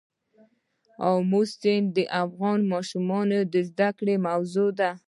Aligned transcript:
آمو 1.09 1.41
سیند 1.57 1.87
د 1.95 1.97
افغان 2.23 2.59
ماشومانو 2.73 3.39
د 3.53 3.55
زده 3.69 3.89
کړې 3.97 4.15
موضوع 4.27 4.69
ده. 4.79 4.91